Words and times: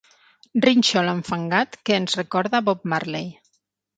Rínxol 0.67 1.09
enfangat 1.11 1.77
que 1.89 1.99
ens 2.03 2.17
recorda 2.21 2.65
Bob 2.71 2.91
Marley. 2.95 3.29